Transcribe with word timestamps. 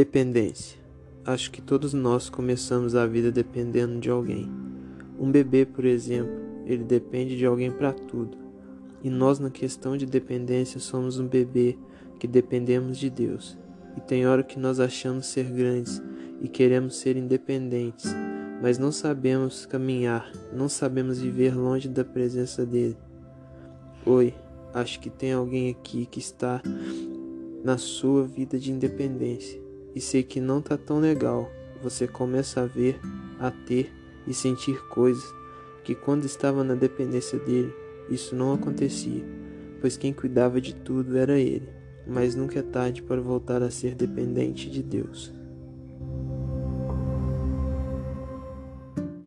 Dependência. 0.00 0.78
Acho 1.26 1.50
que 1.50 1.60
todos 1.60 1.92
nós 1.92 2.30
começamos 2.30 2.94
a 2.94 3.06
vida 3.06 3.30
dependendo 3.30 4.00
de 4.00 4.08
alguém. 4.08 4.50
Um 5.18 5.30
bebê, 5.30 5.66
por 5.66 5.84
exemplo, 5.84 6.32
ele 6.64 6.84
depende 6.84 7.36
de 7.36 7.44
alguém 7.44 7.70
para 7.70 7.92
tudo. 7.92 8.38
E 9.04 9.10
nós, 9.10 9.38
na 9.38 9.50
questão 9.50 9.98
de 9.98 10.06
dependência, 10.06 10.80
somos 10.80 11.18
um 11.18 11.28
bebê 11.28 11.76
que 12.18 12.26
dependemos 12.26 12.96
de 12.96 13.10
Deus. 13.10 13.58
E 13.94 14.00
tem 14.00 14.26
hora 14.26 14.42
que 14.42 14.58
nós 14.58 14.80
achamos 14.80 15.26
ser 15.26 15.44
grandes 15.44 16.00
e 16.40 16.48
queremos 16.48 16.96
ser 16.96 17.18
independentes, 17.18 18.10
mas 18.62 18.78
não 18.78 18.90
sabemos 18.90 19.66
caminhar, 19.66 20.32
não 20.50 20.66
sabemos 20.66 21.20
viver 21.20 21.54
longe 21.54 21.90
da 21.90 22.06
presença 22.06 22.64
dele. 22.64 22.96
Oi, 24.06 24.32
acho 24.72 24.98
que 24.98 25.10
tem 25.10 25.34
alguém 25.34 25.68
aqui 25.68 26.06
que 26.06 26.20
está 26.20 26.62
na 27.62 27.76
sua 27.76 28.26
vida 28.26 28.58
de 28.58 28.72
independência 28.72 29.68
e 29.94 30.00
sei 30.00 30.22
que 30.22 30.40
não 30.40 30.60
tá 30.60 30.76
tão 30.76 31.00
legal. 31.00 31.50
Você 31.82 32.06
começa 32.06 32.62
a 32.62 32.66
ver, 32.66 33.00
a 33.38 33.50
ter 33.50 33.92
e 34.26 34.34
sentir 34.34 34.80
coisas 34.88 35.24
que 35.82 35.94
quando 35.94 36.24
estava 36.24 36.62
na 36.62 36.74
dependência 36.74 37.38
dele, 37.38 37.74
isso 38.08 38.34
não 38.34 38.52
acontecia, 38.52 39.24
pois 39.80 39.96
quem 39.96 40.12
cuidava 40.12 40.60
de 40.60 40.74
tudo 40.74 41.16
era 41.16 41.38
ele. 41.38 41.68
Mas 42.06 42.34
nunca 42.34 42.58
é 42.58 42.62
tarde 42.62 43.02
para 43.02 43.20
voltar 43.20 43.62
a 43.62 43.70
ser 43.70 43.94
dependente 43.94 44.68
de 44.70 44.82
Deus. 44.82 45.32